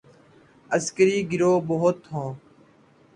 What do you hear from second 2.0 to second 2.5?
ہوں۔